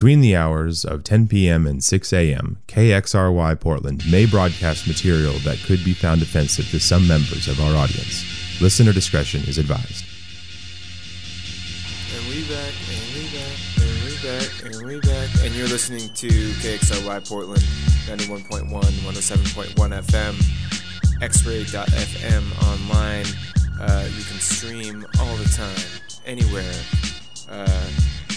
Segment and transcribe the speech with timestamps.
[0.00, 1.66] Between the hours of 10 p.m.
[1.66, 7.06] and 6 a.m., KXRY Portland may broadcast material that could be found offensive to some
[7.06, 8.24] members of our audience.
[8.62, 10.06] Listener discretion is advised.
[12.16, 15.28] And we back, and we back, and we back, and we back.
[15.44, 17.60] And you're listening to KXRY Portland,
[18.06, 20.32] 91.1, 107.1 FM,
[21.20, 23.26] xray.fm online.
[23.78, 26.72] Uh, you can stream all the time, anywhere.
[27.50, 27.90] Uh,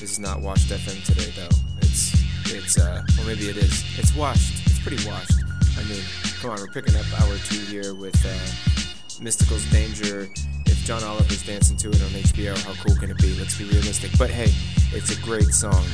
[0.04, 1.56] this is not washed FM today, though.
[1.78, 2.12] It's,
[2.52, 3.86] it's, uh, or maybe it is.
[3.98, 4.68] It's washed.
[4.68, 5.32] It's pretty washed.
[5.80, 6.04] I mean,
[6.42, 10.28] come on, we're picking up hour two here with uh, Mystikal's Danger.
[10.66, 13.34] If John Oliver's dancing to it on HBO, how cool can it be?
[13.36, 14.12] Let's be realistic.
[14.20, 14.52] But hey,
[14.92, 15.86] it's a great song.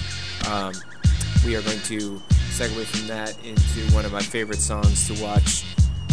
[0.49, 0.73] Um,
[1.45, 2.19] we are going to
[2.57, 5.65] segue from that into one of my favorite songs to watch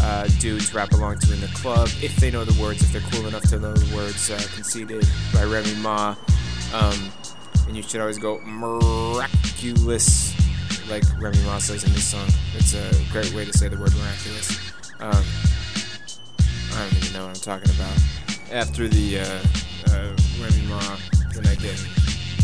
[0.03, 3.11] uh, dudes rap along to in the club, if they know the words, if they're
[3.13, 4.31] cool enough to know the words.
[4.31, 6.15] Uh, Conceited by Remy Ma.
[6.75, 7.11] Um,
[7.67, 10.35] and you should always go miraculous,
[10.89, 12.27] like Remy Ma says in this song.
[12.55, 14.73] It's a great way to say the word miraculous.
[15.01, 15.25] Um,
[16.73, 17.97] I don't even know what I'm talking about.
[18.53, 19.41] After the uh,
[19.93, 20.97] uh, Remy Ma,
[21.35, 21.77] then I get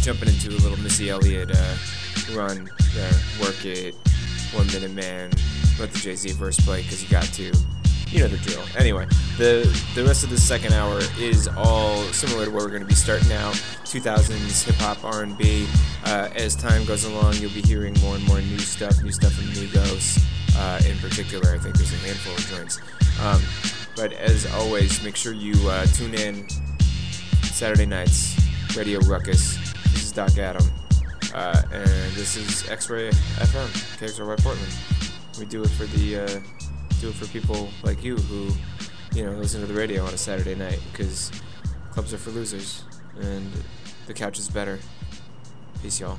[0.03, 1.75] jumping into a little Missy Elliott uh,
[2.33, 3.13] run there.
[3.41, 3.95] Work it,
[4.53, 5.31] One Minute Man,
[5.79, 7.53] let the Jay Z verse play because you got to.
[8.13, 8.63] You know the drill.
[8.77, 9.07] Anyway,
[9.39, 12.87] the the rest of the second hour is all similar to where we're going to
[12.87, 13.53] be starting now.
[13.53, 15.67] 2000s hip hop, R&B.
[16.05, 19.33] Uh, as time goes along, you'll be hearing more and more new stuff, new stuff
[19.33, 20.23] from Migos.
[20.55, 22.81] Uh, in particular, I think there's a handful of joints.
[23.23, 23.41] Um,
[23.97, 26.47] but as always, make sure you uh, tune in
[27.45, 28.37] Saturday nights,
[28.77, 29.57] Radio Ruckus.
[29.85, 30.67] This is Doc Adam,
[31.33, 33.69] uh, and this is X-Ray FM,
[33.99, 34.73] KXRY Portland.
[35.39, 36.41] We do it for the uh,
[37.03, 38.53] do it for people like you who,
[39.13, 41.33] you know, listen to the radio on a Saturday night because
[41.91, 42.85] clubs are for losers
[43.21, 43.51] and
[44.07, 44.79] the couch is better.
[45.83, 46.17] Peace, y'all.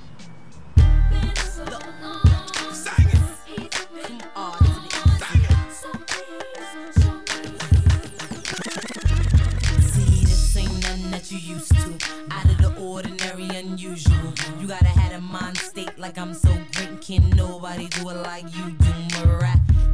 [14.59, 16.99] You gotta have a mind state like I'm so great.
[16.99, 18.93] Can nobody do it like you do?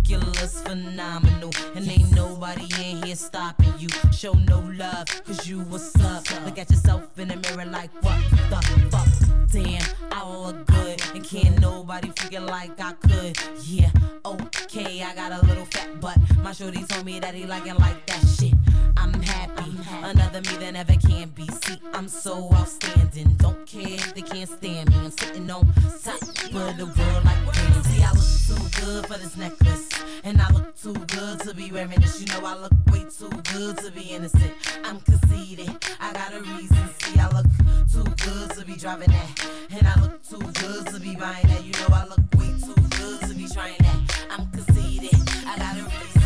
[0.10, 1.52] Miraculous, phenomenal.
[1.76, 3.90] And ain't nobody in here stopping you.
[4.12, 6.24] Show no love, cause you what's up.
[6.46, 8.20] Look at yourself in the mirror like, what
[8.50, 9.08] the fuck?
[9.52, 11.02] Damn, I look good.
[11.14, 13.38] And can't nobody figure like I could.
[13.64, 13.92] Yeah,
[14.26, 16.18] okay, I got a little fat butt.
[16.44, 18.54] My shorty told me that he like it like that shit.
[18.98, 19.72] I'm happy.
[20.04, 21.48] Another me that never can be.
[21.64, 23.36] See, I'm so outstanding.
[23.36, 24.96] Don't care if they can't stand me.
[24.98, 25.72] I'm sitting on
[26.04, 27.56] top of the world like.
[27.86, 29.99] See, I look too good for this necklace.
[30.24, 32.22] And I look too good to be wearing this.
[32.22, 34.54] You know, I look way too good to be innocent.
[34.84, 35.70] I'm conceited.
[36.00, 36.90] I got a reason.
[37.00, 37.46] See, I look
[37.92, 39.50] too good to be driving that.
[39.72, 41.64] And I look too good to be buying that.
[41.64, 44.26] You know, I look way too good to be trying that.
[44.30, 45.20] I'm conceited.
[45.46, 46.19] I got a reason.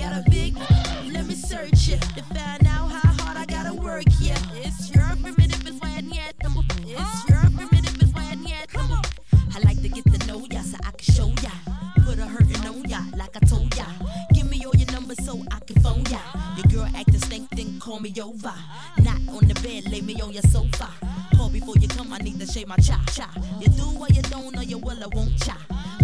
[0.00, 0.56] Got a big,
[1.12, 4.04] let me search it to find out how hard I gotta work.
[4.18, 6.62] Yeah, it's your primitive, it's why I need number.
[6.86, 9.00] It's your primitive, it's why I need number.
[9.54, 11.50] I like to get to know ya so I can show ya.
[12.04, 13.84] Put a hurtin' on ya like I told ya.
[14.32, 16.20] Give me all your numbers so I can phone ya.
[16.56, 18.54] Your girl acting stink, then call me over.
[19.04, 20.88] Not on the bed, lay me on your sofa.
[21.36, 23.28] Call before you come, I need to shave my cha cha.
[23.60, 25.58] You do what you don't, or you will, I won't cha.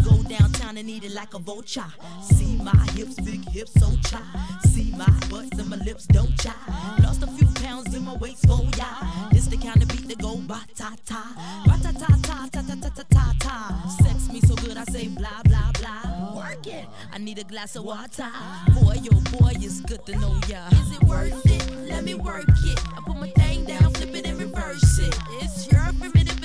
[0.06, 1.92] Go downtown and eat it like a vulture.
[2.22, 4.22] See my hips, big hips, so cha.
[4.66, 6.54] See my butts and my lips, don't cha.
[7.02, 8.86] Lost a few pounds in my waist, oh for ya.
[9.32, 11.22] This the kind of beat that go ba ta ta.
[11.66, 13.56] Ba ta ta ta ta ta ta ta ta ta.
[14.02, 16.36] Sex me so good, I say blah blah blah.
[16.36, 16.86] Work it.
[17.12, 18.30] I need a glass of water.
[18.74, 20.68] Boy, yo, boy, it's good to know ya.
[20.70, 21.88] Is it worth it?
[21.88, 22.78] Let me work it.
[22.96, 25.14] I put my thing down, flip it and reverse it.
[25.42, 26.35] It's your primitive,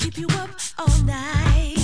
[0.00, 0.48] keep you up
[0.78, 1.79] all night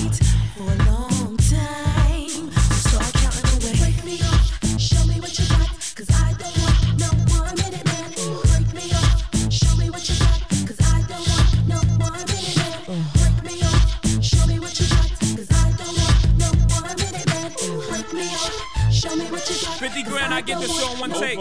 [20.46, 21.38] get this on one take.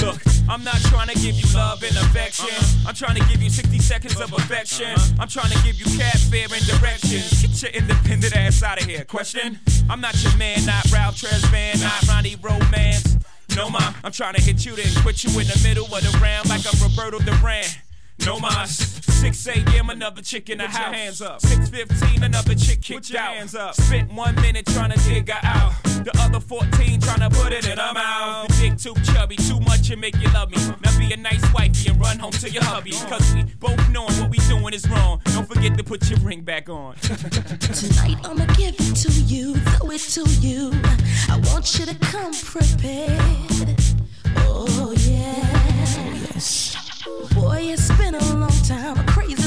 [0.00, 2.48] Look, I'm not trying to give you love and affection.
[2.50, 2.88] Uh-huh.
[2.88, 4.86] I'm trying to give you 60 seconds of affection.
[4.86, 5.20] Uh-huh.
[5.20, 7.22] I'm trying to give you cab fare and direction.
[7.40, 9.04] Get your independent ass out of here.
[9.04, 9.58] Question?
[9.88, 13.16] I'm not your man, not Ralph Tresvant, not Ronnie Romance.
[13.54, 16.18] No, ma, I'm trying to hit you, then quit you in the middle of the
[16.20, 17.64] round like I'm Roberto Duran.
[18.24, 18.96] No mas.
[19.16, 19.90] 6 a.m.
[19.90, 20.94] another chick in the house.
[20.94, 21.40] Hands up.
[21.40, 23.34] 6:15 another chick kicked out.
[23.34, 23.74] Hands up.
[23.74, 25.72] Spent one minute trying to dig her out.
[26.04, 28.48] The other 14 trying to put it in her mouth.
[28.60, 30.58] Dick too chubby, too much and make you love me.
[30.82, 32.92] Now be a nice wifey and run home to your hubby.
[32.92, 35.20] Cause we both knowing what we doing is wrong.
[35.24, 36.94] Don't forget to put your ring back on.
[37.00, 40.70] Tonight I'ma give it to you, throw it to you.
[41.28, 43.80] I want you to come prepared.
[44.36, 46.26] Oh yeah.
[46.34, 46.85] Yes.
[47.36, 49.45] Boy, it's been a long time, a crazy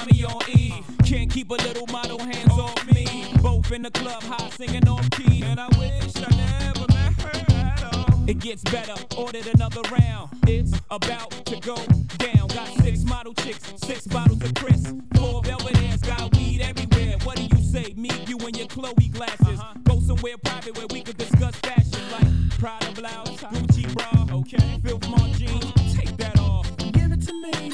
[0.00, 0.82] mommy on E.
[1.04, 3.26] Can't keep a little model hands off me.
[3.42, 5.42] Both in the club, high singing off key.
[5.44, 8.28] And I wish I never met her at all.
[8.28, 10.30] It gets better, ordered another round.
[10.46, 11.76] It's about to go
[12.18, 12.48] down.
[12.48, 14.92] Got six model chicks, six bottles of Chris.
[15.16, 17.16] Four velvet ass, got weed everywhere.
[17.24, 17.94] What do you say?
[17.96, 19.60] Me, you, and your Chloe glasses.
[19.60, 19.74] Uh-huh.
[19.84, 24.80] Go somewhere private where we could discuss fashion like Prada blouse, Gucci bra, okay?
[24.84, 26.66] Filth jeans, take that off.
[26.92, 27.72] Give it to me,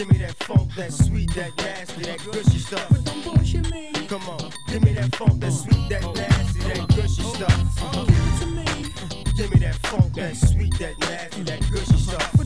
[0.00, 2.86] Give me that funk, that sweet, that nasty, that gushy stuff.
[2.88, 3.92] but don't bullshit me.
[4.08, 8.06] Come on, give me that funk, that sweet, that nasty, that gushy stuff.
[8.06, 12.39] Give it to me, Give me that funk, that sweet, that nasty, that gushy stuff.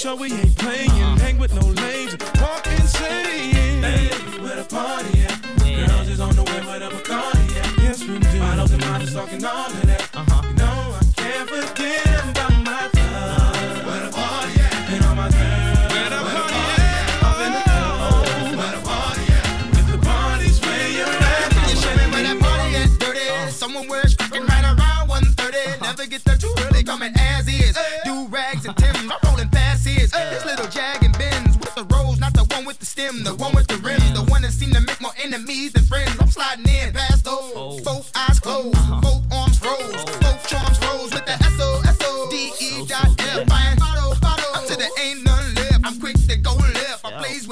[0.00, 0.88] Sure, we ain't playing.
[1.18, 2.09] Hang with no lames,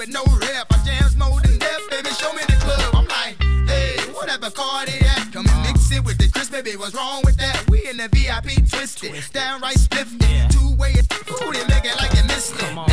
[0.08, 0.66] with no rep.
[0.70, 2.10] I jams more than death, baby.
[2.10, 2.94] Show me the club.
[2.94, 5.32] I'm like, hey, whatever card it at.
[5.32, 6.76] Come and mix it with the crisp, baby.
[6.76, 7.64] What's wrong with that?
[7.68, 10.20] We in the VIP twisted, downright spiffed.
[10.50, 12.87] Two way, ooh, they make it like you missed it.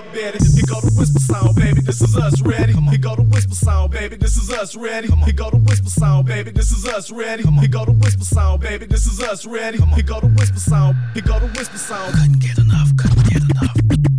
[0.00, 0.38] up, Betty.
[0.44, 1.80] Here go the whisper sound, baby.
[1.80, 2.72] This is us ready.
[2.90, 4.16] He got the whisper sound, baby.
[4.16, 5.08] This is us ready.
[5.24, 6.50] He got the whisper sound, baby.
[6.50, 7.44] This is us ready.
[7.60, 8.86] He got the whisper sound, baby.
[8.86, 9.78] This is us ready.
[9.94, 10.96] He got the whisper sound.
[11.14, 12.14] He got the whisper sound.
[12.14, 12.96] Couldn't get enough.
[12.96, 14.09] Couldn't get enough.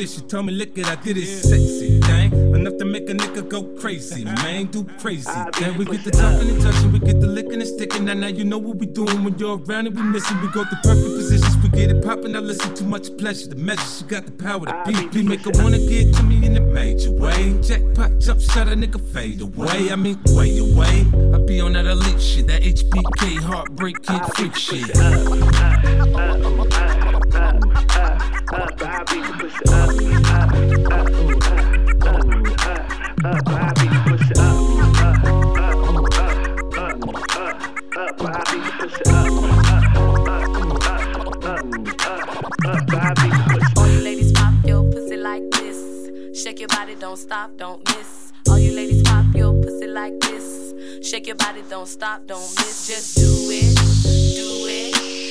[0.00, 2.32] she told me, lick it, I did it sexy, thing.
[2.32, 5.30] Enough to make a nigga go crazy, man, do crazy.
[5.60, 8.04] Then we get the talking and touching, we get the licking and sticking.
[8.04, 10.40] Now, now you know what we doing when you're around and we missing.
[10.40, 12.34] We go to perfect positions, we get it popping.
[12.34, 13.82] I listen too much pleasure to measure.
[13.82, 16.60] She got the power to beat Be make her wanna get to me in a
[16.60, 17.56] major way.
[17.62, 19.92] Jackpot, jump shot, a nigga fade away.
[19.92, 21.06] I mean, way away.
[21.34, 24.96] I be on that elite shit, that HBK heartbreak kid freak shit.
[24.96, 25.02] Uh,
[26.14, 27.93] uh, uh,
[28.54, 29.04] I up.
[43.76, 48.32] All you ladies pop your pussy like this, shake your body, don't stop, don't miss.
[48.48, 52.86] All you ladies pop your pussy like this, shake your body, don't stop, don't miss.
[52.86, 53.74] Just do it,
[54.36, 55.23] do it.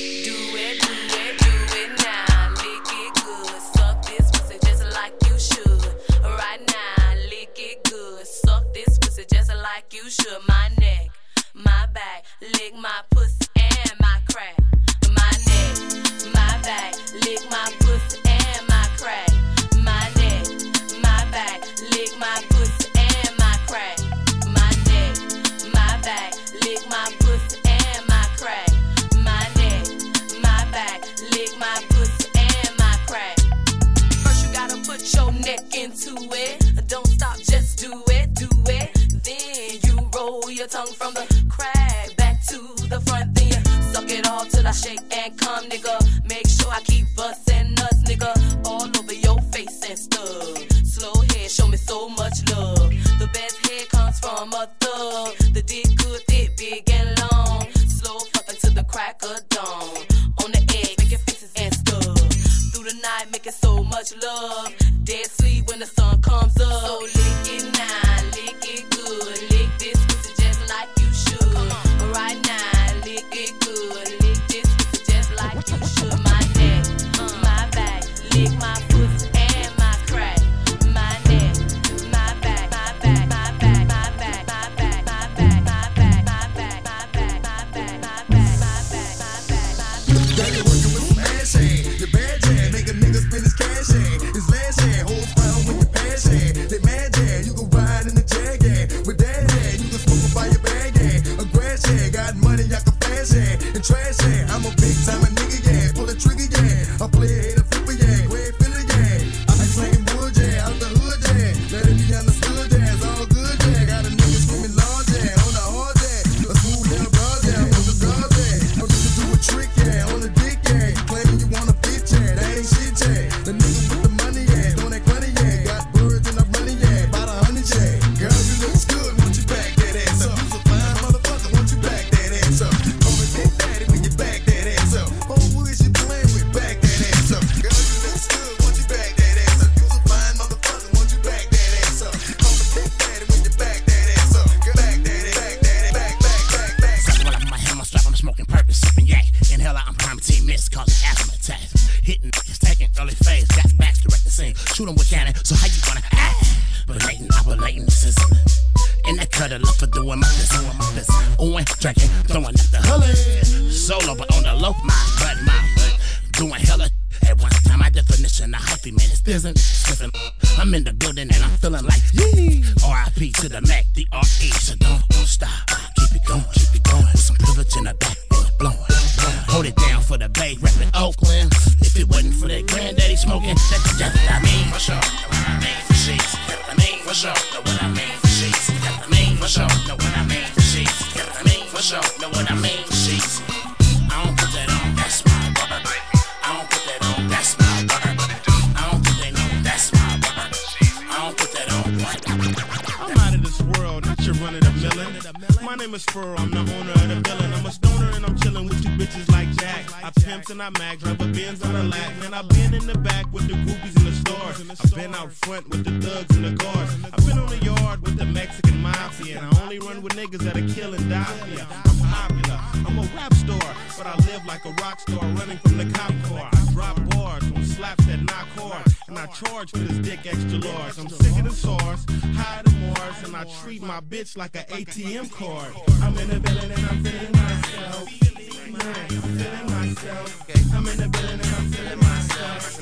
[229.34, 230.98] Charge for this dick extra large.
[230.98, 234.64] I'm sick of the SARS, high to Mars, and I treat my bitch like an
[234.68, 235.74] ATM card.
[236.02, 238.08] I'm in the building and I'm feeling myself.
[238.08, 240.50] I'm feeling myself.
[240.74, 242.80] I'm in the building and I'm feeling myself.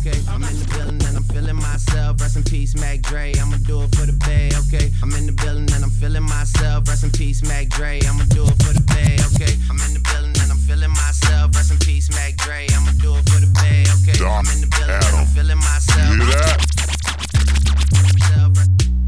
[0.00, 0.20] okay.
[0.28, 2.20] I'm in the building and I'm feeling myself.
[2.20, 3.32] Rest in peace, Mac Dre.
[3.40, 4.90] I'ma do it for the bay, okay.
[5.02, 6.88] I'm in the building and I'm feeling myself.
[6.88, 8.00] Rest in peace, Mac Dre.
[8.00, 9.52] I'ma do it for the bay, okay.
[9.68, 11.54] I'm in the building feeling myself.
[11.54, 12.66] Rest in peace, Mac Dre.
[12.74, 14.24] I'ma do it for the bay, okay.
[14.24, 16.16] I'm in the building and I'm feeling myself.
[16.16, 16.60] You hear that?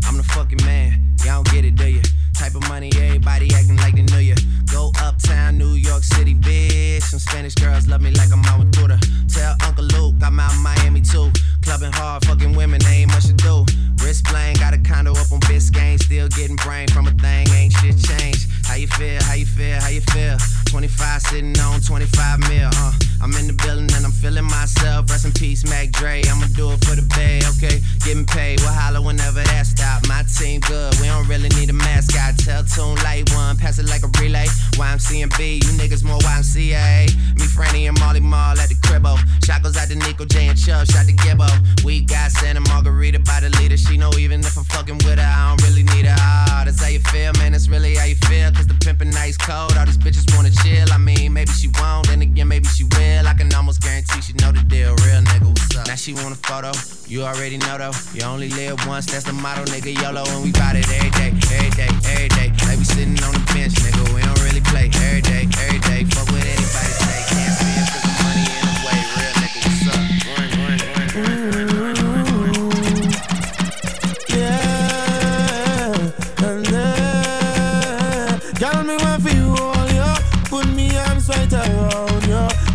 [0.06, 1.05] I'm the fucking man.
[1.26, 2.00] Y'all don't get it, do you?
[2.34, 4.36] Type of money, everybody acting like they knew you.
[4.70, 7.02] Go uptown, New York City, bitch.
[7.02, 8.96] Some Spanish girls love me like I'm out with Duda.
[9.26, 11.32] Tell Uncle Luke I'm out in Miami too.
[11.62, 13.66] Clubbing hard, fucking women, they ain't much to do.
[14.04, 16.00] Wrist playing, got a condo up on Biscayne.
[16.00, 18.46] Still getting brain from a thing, ain't shit changed.
[18.64, 19.20] How you feel?
[19.22, 19.80] How you feel?
[19.80, 20.36] How you feel?
[20.66, 22.92] 25 sitting on 25 mil, uh.
[23.22, 25.08] I'm in the building and I'm feeling myself.
[25.08, 26.22] Rest in peace, Mac Dre.
[26.28, 27.80] I'ma do it for the bay, okay?
[28.04, 30.06] Getting paid, we'll holler whenever that stop.
[30.06, 32.38] My team good, we don't really need a mascot.
[32.38, 34.46] Tell Tune Light One, pass it like a relay.
[34.76, 37.08] YMC B, you niggas more YMCA.
[37.36, 39.16] Me, Franny, and Mally Mall at the cribbo.
[39.44, 41.48] Shot goes out to Nico J and Chubb, shot to Gibbo.
[41.84, 43.76] We got Santa Margherita by the leader.
[43.76, 46.16] She know even if I'm fucking with her, I don't really need her.
[46.18, 47.52] Ah, that's how you feel, man.
[47.52, 48.50] That's really how you feel.
[48.52, 49.76] Cause the pimpin' nice cold.
[49.76, 50.92] All these bitches wanna chill.
[50.92, 53.26] I mean, maybe she won't, then again, maybe she will.
[53.26, 54.94] I can almost guarantee she know the deal.
[55.06, 55.86] Real nigga, what's up?
[55.86, 56.72] Now she want a photo.
[57.08, 59.94] You already know though, you only live once, that's the motto, nigga.
[60.02, 62.50] YOLO, and we bout it every day, every day, every day.
[62.66, 64.90] Like we sitting on the bench, nigga, we don't really play.
[65.06, 66.02] Every day, every day.
[66.10, 66.66] Fuck with anybody.
[66.66, 70.16] Say, can't see it, the money in the way, real nigga, what's up?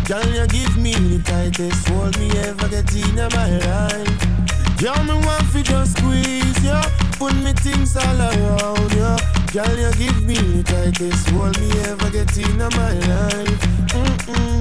[0.08, 4.21] Girl, you give me the tightest hold me ever get in my life.
[4.82, 6.82] Girl, me want fi just squeeze ya,
[7.16, 9.16] put me things all around ya.
[9.54, 13.62] Girl, you give me the tightest hold me ever get in my life.
[13.94, 14.58] Mm-mm.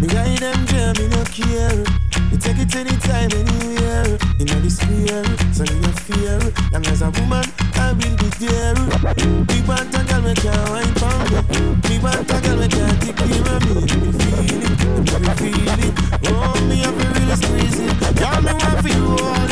[0.00, 1.86] Me ride them jam, me no care.
[2.32, 4.18] me take it anytime, anywhere.
[4.42, 5.22] In a despair,
[5.54, 6.34] so in a fear.
[6.74, 7.46] Long as a woman,
[7.78, 8.74] I will be there.
[8.74, 11.30] Me want a girl, me can't wine pound
[11.86, 13.86] Me want a girl, me can't tip me me.
[14.18, 15.94] Feel it, me feel it.
[16.26, 18.18] Oh, me have to really squeeze it.
[18.18, 19.43] Girl, me want for you.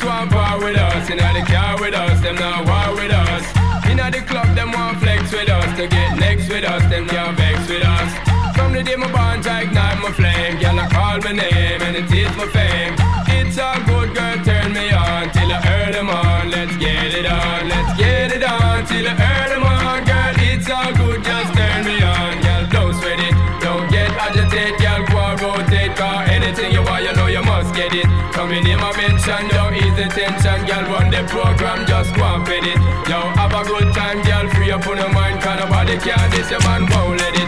[0.00, 3.44] Friends want war with us, inna the car with us, them not war with us.
[3.86, 7.36] Inna the club, them want flex with us, to get next with us, them can't
[7.36, 8.56] vex with us.
[8.56, 11.96] From the day my bonds I ignite my flame, girl I call my name and
[11.96, 12.94] it is my fame.
[13.28, 14.49] It's all good, girl.
[31.22, 32.78] the program, just go and fit it.
[33.08, 36.50] Yo, have a good time, girl, free up on your mind, cause nobody care, this
[36.50, 37.39] your man won't let it.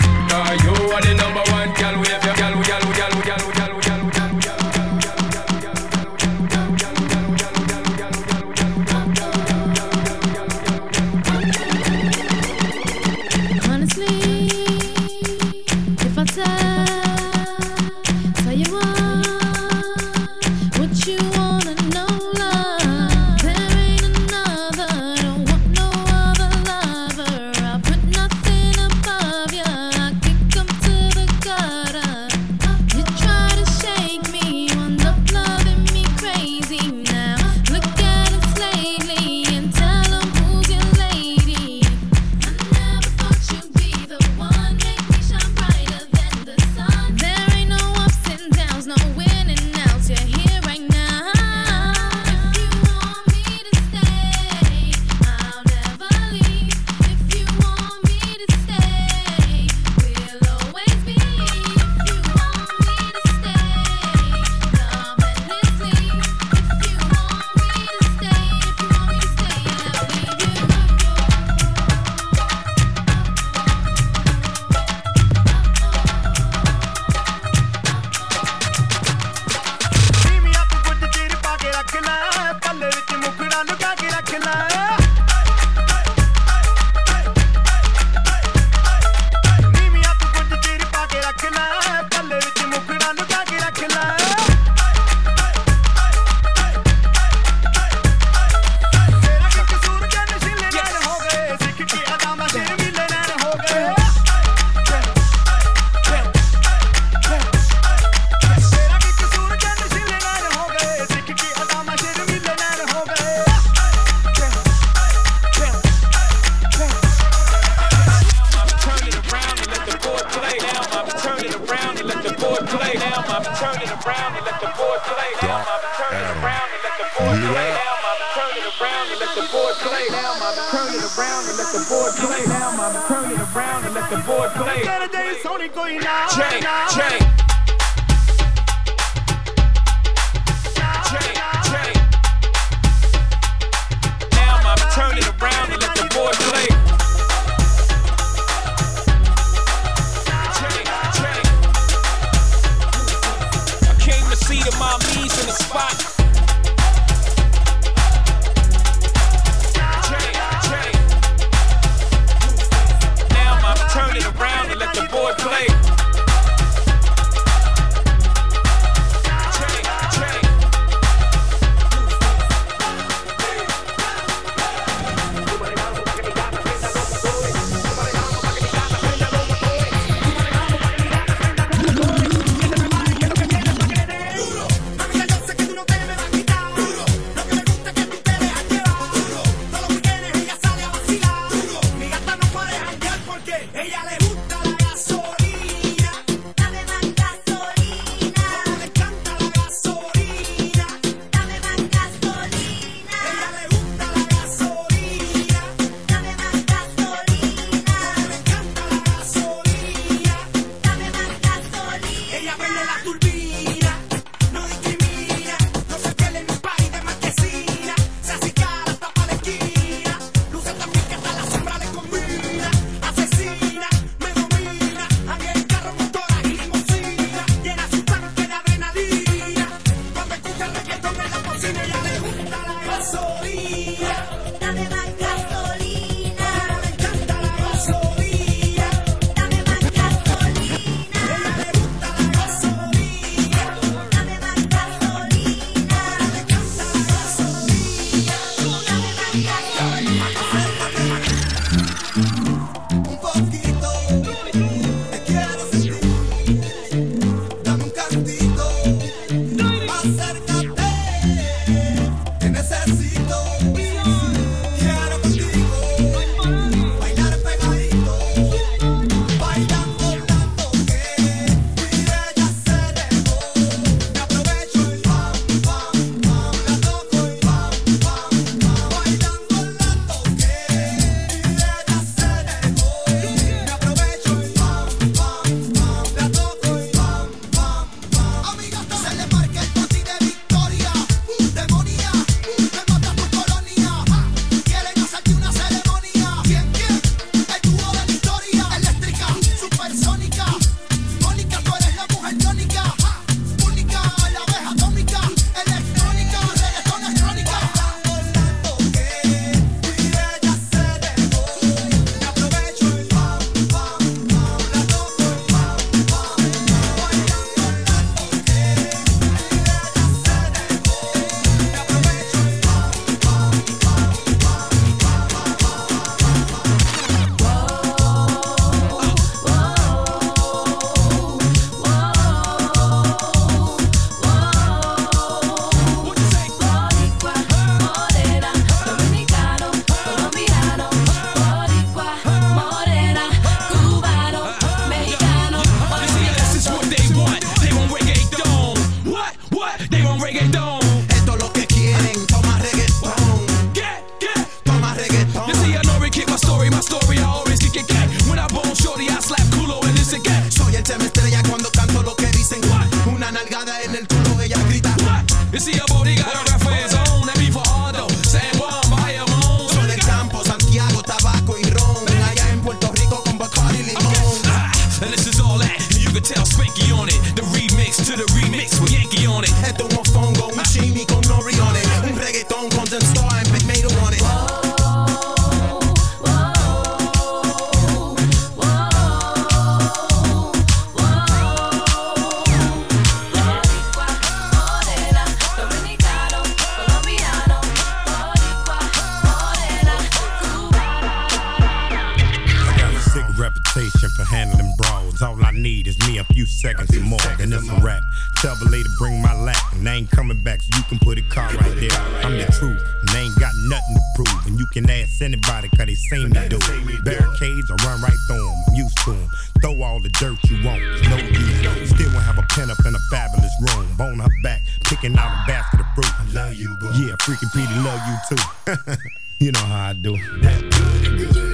[407.42, 408.02] And if I rap,
[408.36, 409.58] tell the lady bring my lap.
[409.72, 411.90] And I ain't coming back, so you can put a car right there.
[411.90, 412.46] Right I'm there.
[412.46, 414.46] the truth, and I ain't got nothing to prove.
[414.46, 417.04] And you can ask anybody, cause they seen me do it.
[417.04, 418.54] Barricades, I run right through them.
[418.68, 419.28] I'm used to them.
[419.60, 421.90] Throw all the dirt you want, there's no use.
[421.90, 423.86] Still won't have a pen up in a fabulous room.
[423.96, 426.12] Bone her back, picking out a basket of fruit.
[426.20, 426.90] I love you, boy.
[426.94, 428.94] Yeah, freaking Petey love you too.
[429.44, 430.12] you know how I do.
[430.42, 431.51] That good, good.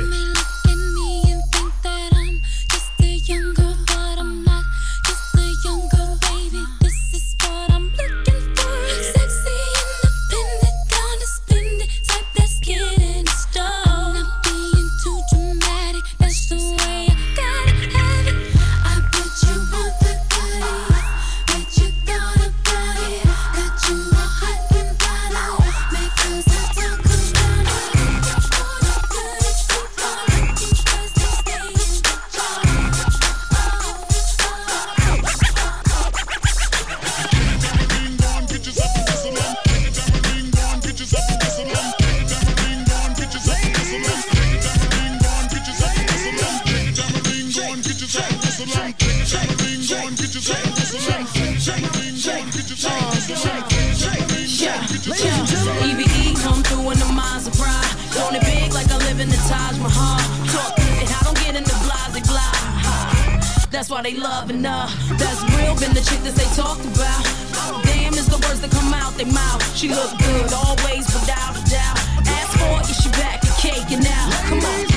[63.98, 64.86] are they loving her?
[65.18, 67.82] That's real, been the chick that they talked about.
[67.84, 69.60] Damn, is the words that come out their mouth.
[69.76, 71.98] She look good always, without a doubt.
[72.26, 74.30] Ask for it, she back and cake and now.
[74.48, 74.87] Come on.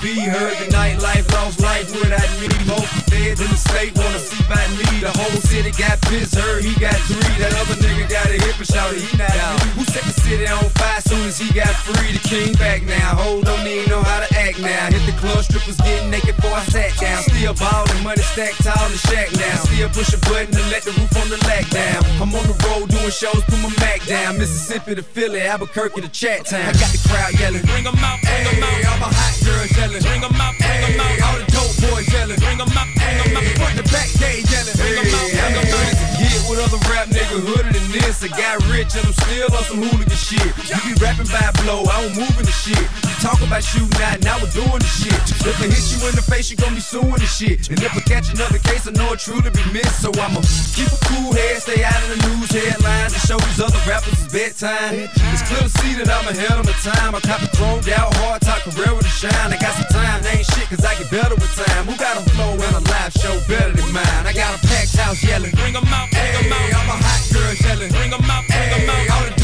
[0.00, 2.48] Be heard the nightlife, lost life without me.
[2.64, 4.88] Most feds in the state wanna see by me.
[5.04, 7.36] The whole city got pissed, heard he got three.
[7.36, 9.60] That other nigga got a hip and shouted, he not out.
[9.76, 12.16] Who set the city on fire soon as he got free?
[12.16, 13.12] The king back now.
[13.20, 14.88] Hold on, he know how to act now.
[14.88, 17.20] Hit the club, strippers getting naked before I sat down.
[17.22, 19.68] Still ballin', money stacked tall in the shack now.
[19.68, 22.00] Still push a button to let the roof on the lack down.
[22.16, 24.38] I'm on the road doing shows, put my Mac down.
[24.38, 27.62] Mississippi to Philly, Albuquerque to Chat I got the crowd yelling.
[27.62, 28.84] Bring them out, bring them out.
[28.86, 30.02] All my hot girls yelling.
[30.02, 31.22] Bring them out, bring them out.
[31.22, 32.40] All the no boys yelling.
[32.40, 33.44] Bring them out, bring them out.
[33.60, 34.76] Front to back, they yelling.
[34.80, 36.10] Bring them out, bring them out.
[36.16, 38.22] Get with other rap nigga hooded than this.
[38.24, 40.50] I got rich and I'm still on some hooligan shit.
[40.68, 42.78] You be rapping by blow, I don't move in the shit.
[42.78, 45.16] You talk about shooting out, now we're doing the shit.
[45.40, 47.68] If I hit you in the face, you gon' be suing the shit.
[47.68, 50.04] And if I catch another case, I know it truly be missed.
[50.04, 50.40] So I'ma
[50.76, 54.14] keep a cool head, stay out of the news headlines, and show these other rappers
[54.20, 55.08] it's bedtime.
[55.32, 57.16] It's clear to see that I'm ahead of my time.
[57.16, 59.50] I copy thrown down hard talk, career with a shine.
[59.50, 61.86] I got some time, ain't shit, cause I get better with time.
[61.86, 64.26] Who got a flow and a live show better than mine?
[64.26, 65.52] I got a packed house yelling.
[65.52, 66.74] Bring them out, bring them out.
[66.74, 67.90] I'm a hot girl yelling.
[67.92, 69.39] Bring them out, bring them out.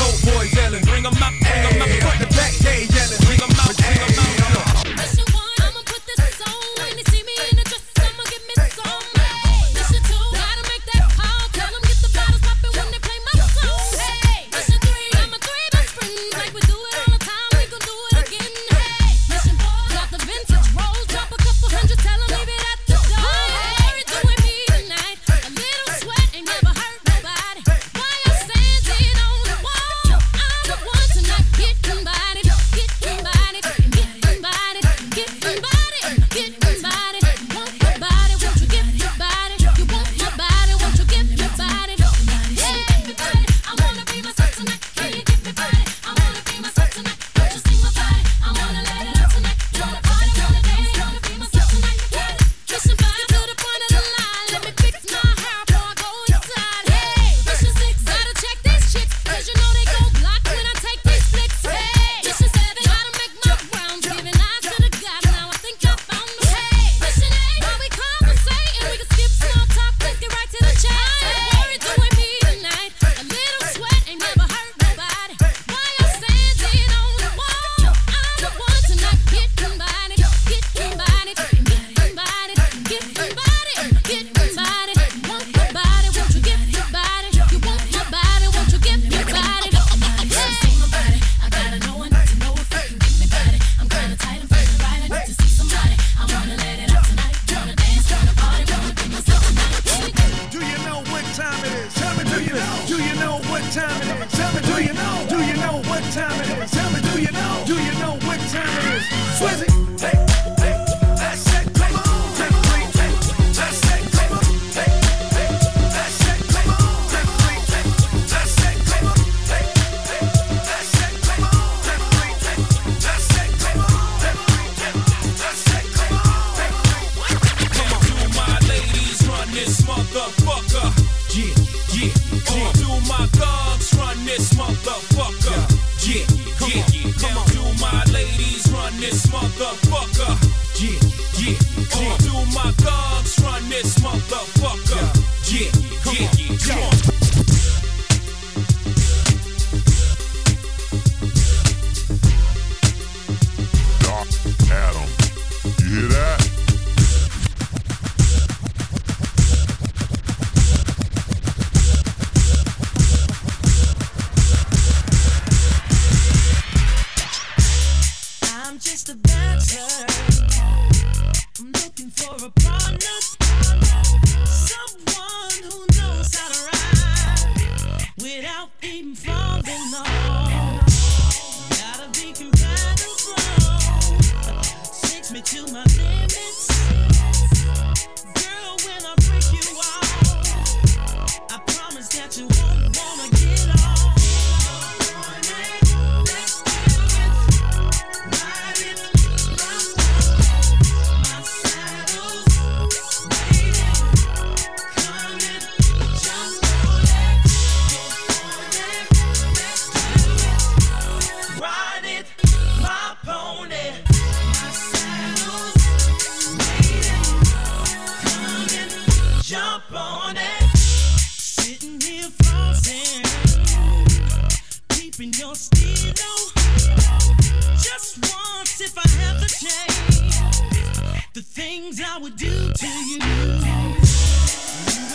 [232.16, 233.18] I would do to you.
[233.18, 233.26] You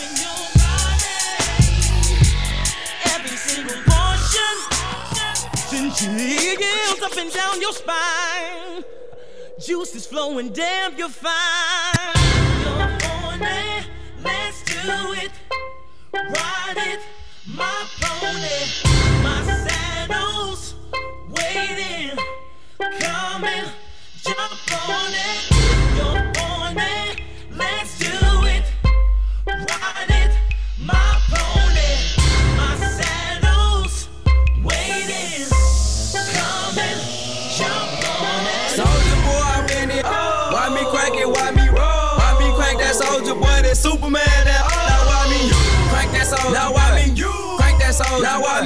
[0.06, 1.18] and your body,
[3.06, 4.56] every single portion,
[5.66, 8.84] centurions up and down your spine.
[9.58, 11.32] Juice is flowing, damn, you're fine.
[12.62, 13.84] You're horny,
[14.22, 15.32] let's do it.
[16.14, 17.00] Ride it,
[17.48, 18.60] my pony,
[19.24, 20.76] my saddle's
[21.30, 22.16] waiting,
[22.78, 23.66] coming,
[24.22, 25.51] jump on it.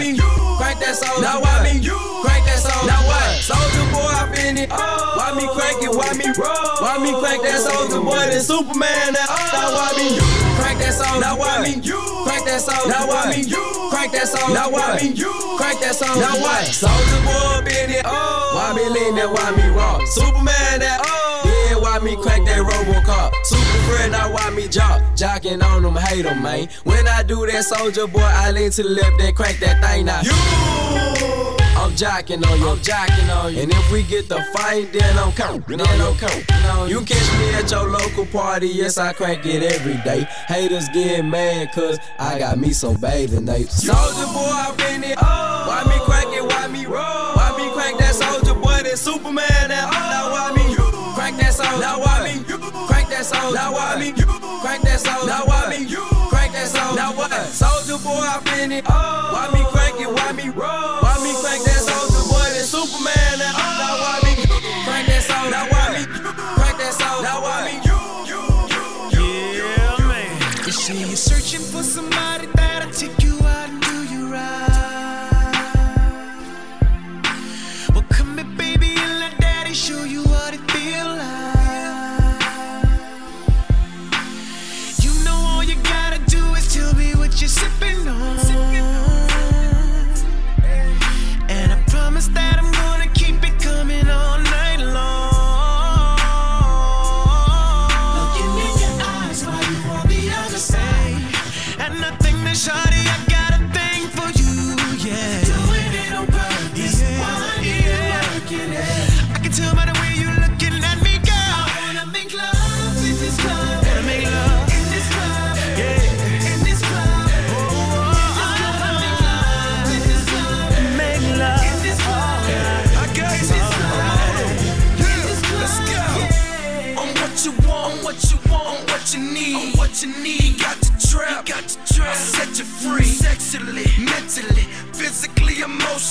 [0.04, 0.20] Soldier?
[0.20, 1.22] Now why me crank that soldier?
[1.22, 1.80] Now why me
[2.22, 2.86] crank that soldier?
[2.86, 3.40] Now what?
[3.40, 4.68] Soldier boy, I been it.
[4.70, 5.16] Oh.
[5.16, 5.92] Why me crank it?
[5.92, 6.76] Why me roll?
[6.82, 8.28] Why me crank that soldier boy?
[8.28, 9.16] That Superman?
[9.16, 9.56] That oh.
[9.56, 10.08] now why me
[10.60, 11.20] crank that soldier?
[11.20, 12.88] Now why me crank that soldier?
[12.92, 13.40] Now why me
[13.90, 14.54] crank that soldier?
[14.54, 15.14] Now why me
[15.56, 16.20] crank that soldier?
[16.20, 16.64] Now what?
[16.68, 18.04] Soldier boy, been it.
[18.04, 18.52] Oh.
[18.56, 19.30] Why me lean that?
[19.30, 20.02] Why me raw?
[20.04, 20.80] Superman?
[20.80, 21.00] That
[21.44, 23.32] yeah, why me crack that Robocop?
[23.44, 25.00] Super friend, now why me jock?
[25.14, 26.68] Jocking on them, hate them, man.
[26.84, 30.08] When I do that soldier boy, I lean to the left, then crack that thing
[30.08, 30.24] out.
[30.24, 30.32] You!
[31.76, 33.62] I'm jocking on you, I'm jocking on you.
[33.62, 36.90] And if we get the fight, then I'm counting, then I'm counting.
[36.90, 40.26] You catch me at your local party, yes, I crank it every day.
[40.48, 43.86] Haters get mad, cause I got me some bathing apes.
[43.86, 45.18] Soldier boy, I been it.
[45.18, 47.34] Why me crank it, why me roll?
[47.36, 50.74] Why me crank that soldier boy, that Superman, that now why me
[51.14, 51.78] crank that soldier?
[51.78, 52.05] Now crank
[53.16, 53.54] that soldier?
[53.54, 54.12] Now why me
[54.60, 55.26] crank that soldier?
[55.26, 56.96] Now why me You crank that soldier?
[56.96, 57.32] Now what?
[57.48, 58.84] Soldier boy, I been it.
[58.88, 59.32] Oh.
[59.32, 61.00] Why me crank it, why me roll?
[61.00, 61.75] Why me crank that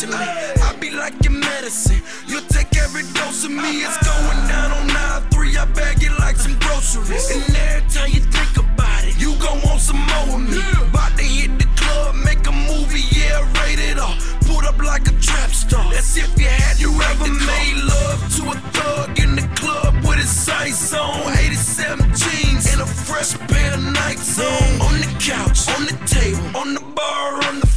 [0.06, 0.62] emotionally.
[0.62, 2.02] I be like your medicine.
[2.28, 3.84] You take every dose of me.
[3.84, 5.58] It's going down on nine three.
[5.58, 7.30] I bag it like some groceries.
[7.32, 10.62] And every time you think about it, you gon' want some more of me.
[10.90, 14.16] About to hit the club, make a movie, yeah, rated R.
[14.46, 15.84] Put up like a trap star.
[15.92, 20.20] That's if you had you ever made love to a thug in the club with
[20.20, 21.34] his sights on.
[21.38, 24.82] 87 jeans and a fresh pair of Nikes on.
[24.88, 27.75] On the couch, on the table, on the bar, on the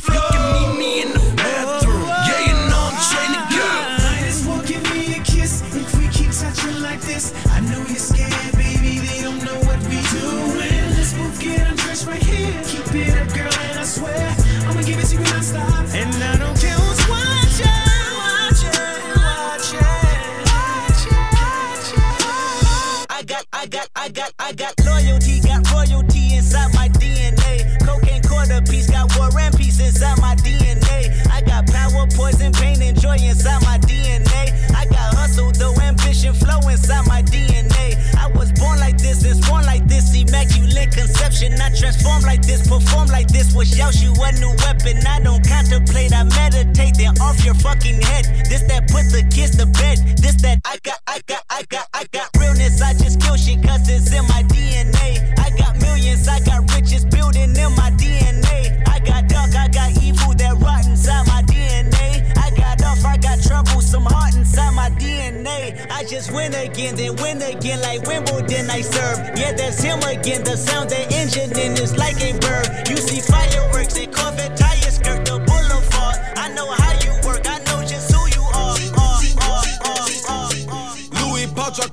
[44.89, 45.07] weapon?
[45.07, 46.97] I don't contemplate, I meditate.
[46.97, 48.24] Then off your fucking head.
[48.49, 49.99] This that put the kids to bed.
[50.18, 52.80] This that I got, I got, I got, I got realness.
[52.82, 55.39] I just kill shit cause it's in my DNA.
[55.39, 58.82] I got millions, I got riches building in my DNA.
[58.89, 62.36] I got dark, I got evil that rot inside my DNA.
[62.36, 65.86] I got off, I got trouble, some heart inside my DNA.
[65.91, 69.18] I just win again, then win again like Wimbledon I serve.
[69.36, 70.45] Yeah, that's him again.
[70.45, 72.89] The sound the engine in is like a bird.
[72.89, 74.58] You see fireworks, they Corvette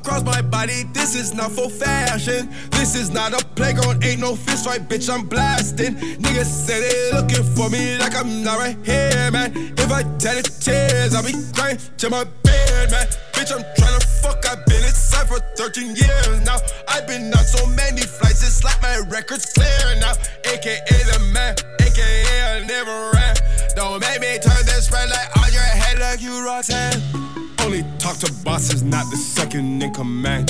[0.05, 2.47] across my body, this is not for fashion.
[2.71, 5.95] This is not a playground, ain't no fish right, bitch, I'm blasting.
[5.95, 9.51] Niggas say they looking for me like I'm not right here, man.
[9.55, 13.07] If I tell the tears, I'll be crying to my bed, man.
[13.33, 16.57] Bitch, I'm trying to fuck, I've been inside for 13 years now.
[16.87, 20.13] I've been on so many flights, it's like my record's clear now.
[20.45, 23.35] AKA the man, AKA I never ran.
[23.75, 27.14] Don't make me turn this red light on your head like you Roxanne.
[27.99, 30.49] Talk to bosses, not the second in command.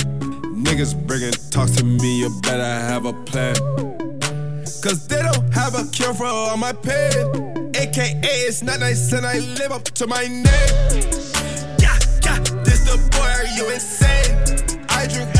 [0.54, 3.54] Niggas bringing talks to me, you better have a plan.
[4.82, 7.72] Cause they don't have a cure for all my pain.
[7.74, 10.44] AKA, it's not nice and I live up to my name.
[11.78, 14.86] Yeah, yeah, this the boy, are you insane?
[14.90, 15.30] I drink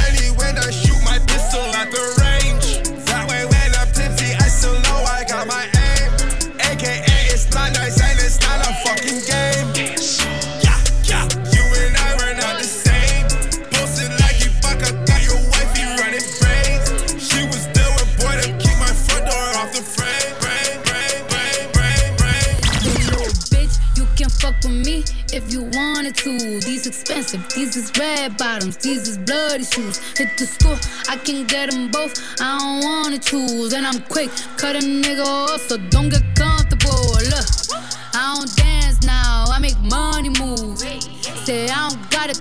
[26.60, 29.98] These expensive, these is red bottoms, these is bloody shoes.
[30.16, 30.78] Hit the school,
[31.08, 32.14] I can get them both.
[32.40, 37.12] I don't wanna choose, and I'm quick, cut a nigga off, so don't get comfortable.
[37.32, 37.46] Look,
[38.14, 40.78] I don't dance now, I make money move.
[41.44, 42.40] Say I don't gotta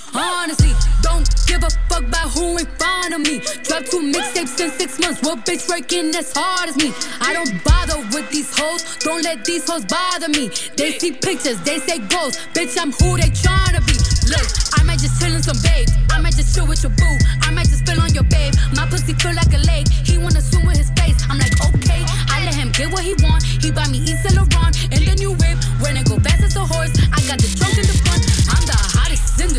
[0.13, 3.39] Honestly, don't give a fuck about who in front of me.
[3.63, 5.21] Drop two mixtapes in six months.
[5.21, 6.91] What bitch working as hard as me?
[7.21, 8.83] I don't bother with these hoes.
[8.99, 10.49] Don't let these hoes bother me.
[10.75, 12.37] They see pictures, they say goals.
[12.53, 13.95] Bitch, I'm who they tryna be.
[14.27, 14.47] Look,
[14.79, 15.87] I might just chill in some babe.
[16.11, 17.17] I might just chill with your boo.
[17.41, 18.53] I might just spill on your babe.
[18.75, 19.87] My pussy feel like a lake.
[19.87, 21.15] He wanna swim with his face.
[21.29, 22.03] I'm like, okay.
[22.27, 23.43] I let him get what he want.
[23.43, 25.57] He buy me East Laurent and the new whip.
[25.79, 28.20] When it go fast as a horse, I got the trunk in the front.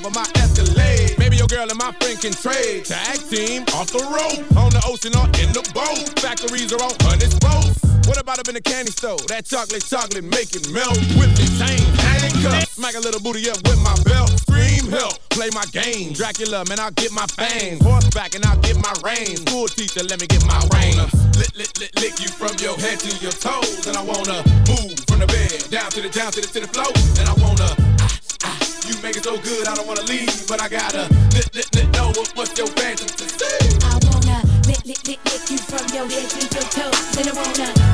[0.00, 1.18] drive of my Escalade.
[1.18, 2.84] Maybe your girl and my friend can trade.
[2.84, 6.18] Tag team off the road, on the ocean or in the boat.
[6.20, 7.80] Factories are on honest boats.
[8.08, 9.18] What about up in the candy store?
[9.28, 10.98] That chocolate chocolate make it melt.
[11.14, 11.80] Whip the chain,
[12.10, 12.72] handcuffs.
[12.74, 14.30] Smack a little booty up with my belt.
[14.40, 16.12] Scream help, play my game.
[16.12, 17.78] Dracula, man, I'll get my fangs.
[17.84, 19.44] Horseback and I'll get my reins.
[19.46, 21.12] School teacher, let me get my reins.
[21.36, 23.86] Lick, lick, lick, lick you from your head to your toes.
[23.86, 26.70] And I wanna move from the bed down to the, down to the, to the
[26.72, 26.90] floor.
[27.20, 27.34] And I
[29.30, 31.02] so good, I don't wanna leave, but I gotta
[31.34, 33.26] lit, lit, lit, know what, what's your fantasy.
[33.84, 37.32] I wanna lick, lick, lick, lick you from your head to your toes, and I
[37.34, 37.89] wanna.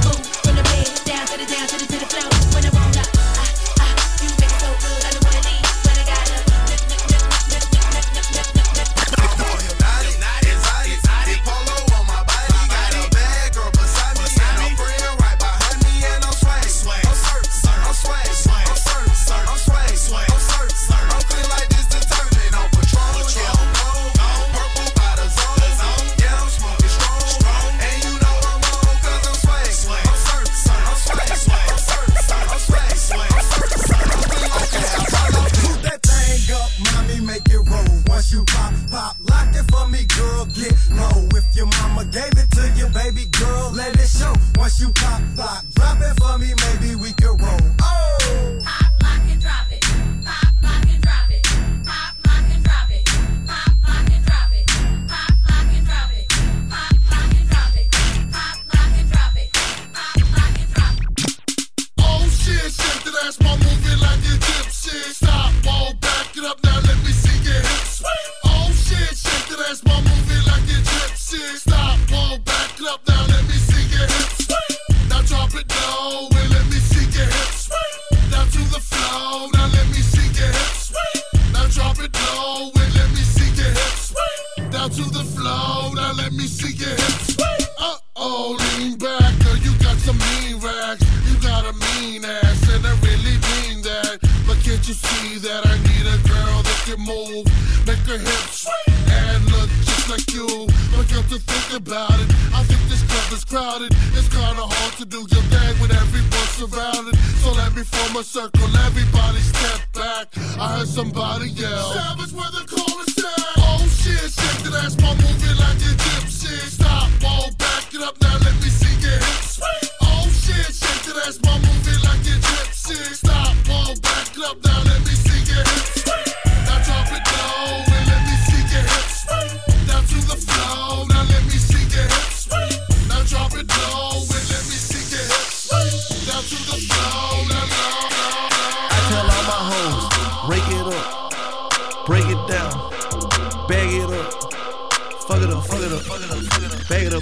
[101.86, 102.28] about it.
[102.52, 103.94] I think this club is crowded.
[104.18, 107.16] It's kinda hard to do your thing when everyone's surrounded.
[107.42, 110.26] So let me form a circle, everybody step back.
[110.58, 111.92] I heard somebody yell.
[111.92, 113.14] Savage with a call and.
[113.58, 116.56] Oh shit, shake the ass while moving like a gypsy.
[116.76, 119.56] Stop, all back it up now, let me see your hips.
[119.56, 119.85] Sweet.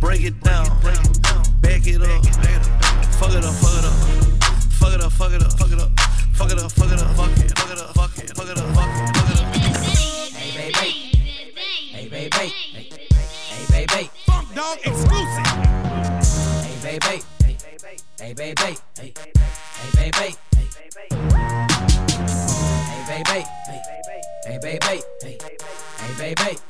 [0.00, 0.66] break it down,
[1.60, 2.24] bag it up,
[3.14, 3.92] fuck it up, fuck it up,
[4.72, 5.90] fuck it up, fuck it up, fuck it up,
[6.34, 8.58] fuck it up, fuck it up, fuck it, fuck it up, fuck it, fuck it
[8.58, 9.56] up, fuck it, fuck it up.
[10.36, 10.88] Hey, baby.
[11.92, 12.52] Hey, baby.
[13.48, 14.10] Hey, baby.
[14.26, 15.46] Funk Dog exclusive.
[16.62, 17.22] Hey, baby.
[18.18, 18.76] Hey, baby.
[18.96, 19.36] Hey, baby.
[19.76, 20.36] Hey, baby.
[22.96, 23.44] Hey, baby.
[24.44, 25.02] Hey, baby.
[25.98, 26.65] Hey, baby.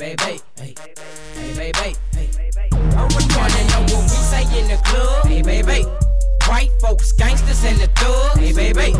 [0.00, 0.40] Baby.
[0.56, 0.74] Hey,
[1.36, 1.94] hey, baby.
[2.16, 2.30] Hey.
[2.96, 5.26] I would wanna know what we say in the club.
[5.26, 5.84] Hey, baby.
[6.48, 8.40] White folks, gangsters, and the thugs.
[8.40, 8.96] Hey, baby.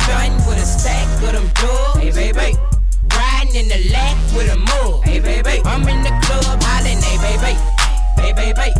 [0.00, 1.98] Stunning with a stack of them dubs.
[2.00, 2.56] Hey, baby.
[3.12, 5.04] Riding in the lack with a mug.
[5.04, 5.60] Hey, baby.
[5.66, 6.96] I'm in the club hollering.
[6.96, 7.52] Hey, baby.
[8.16, 8.72] Hey, baby.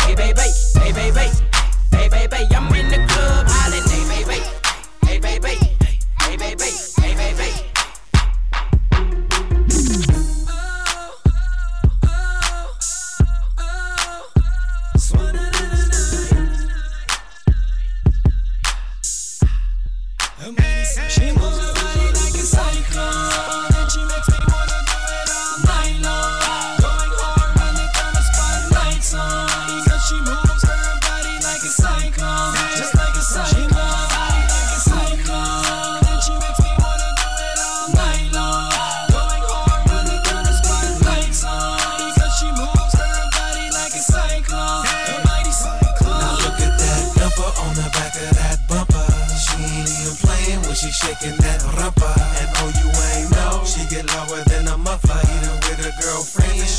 [0.00, 0.48] Hey, baby.
[0.80, 1.28] Hey, baby.
[1.92, 2.40] Hey, baby.
[2.56, 3.84] I'm in the club hollering.
[3.92, 4.40] Hey, baby.
[5.04, 5.76] Hey, baby.
[6.22, 6.81] Hey, baby.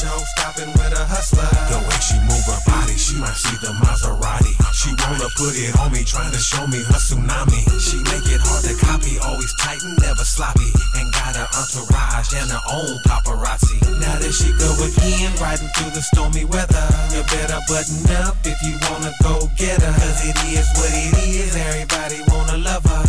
[0.03, 1.47] Show stopping with a hustler.
[1.71, 4.51] The way she move her body, she might see the Maserati.
[4.75, 7.63] She wanna put it on me, trying to show me her tsunami.
[7.79, 10.67] She make it hard to copy, always tight and never sloppy.
[10.99, 13.79] And got her entourage and her own paparazzi.
[14.03, 16.85] Now that she go again, riding through the stormy weather.
[17.15, 19.95] You better button up if you wanna go get her.
[20.03, 23.03] Cause it is what it is, everybody wanna love her.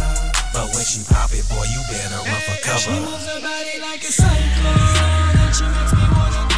[0.55, 2.87] But when she pop it, boy, you better run for cover.
[2.87, 6.54] She moves her body like a cyclone, and she makes me wanna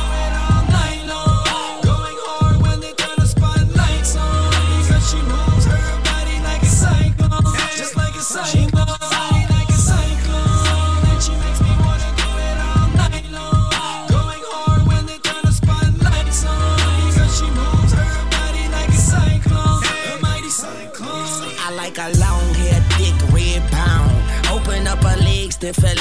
[25.73, 25.96] fell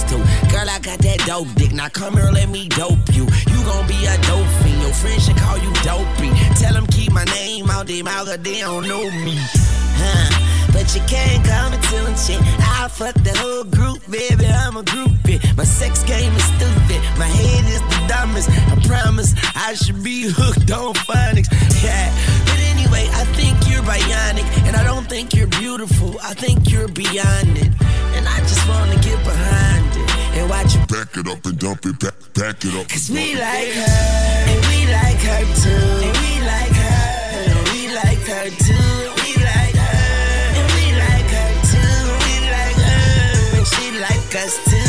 [0.00, 0.50] supposed to.
[0.50, 1.72] Girl, I got that dope dick.
[1.72, 3.24] Now come here, let me dope you.
[3.24, 4.82] You gon' be a dope fiend.
[4.82, 6.30] Your friends should call you dopey.
[6.56, 9.36] Tell them keep my name out their mouth, cause they don't know me.
[10.00, 10.46] Huh.
[10.72, 12.40] But you can't come and tune shit.
[12.60, 14.46] I fuck the whole group, baby.
[14.46, 15.40] I'm a groupie.
[15.56, 17.00] My sex game is stupid.
[17.18, 18.48] My head is the dumbest.
[18.50, 21.50] I promise I should be hooked on phonics.
[21.82, 22.59] Yeah.
[22.92, 26.18] Anyway, I think you're bionic, and I don't think you're beautiful.
[26.22, 27.70] I think you're beyond it,
[28.16, 31.86] and I just wanna get behind it and watch you back it up and dump
[31.86, 32.88] it back, back it up.
[32.88, 34.00] Cause we like her,
[34.50, 37.06] and we like her too, and we like her,
[37.46, 38.90] and we like her too.
[39.22, 40.02] We like her,
[40.58, 41.94] and we like her too,
[42.26, 44.79] we like her, and she like us too.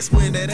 [0.00, 0.49] ass when that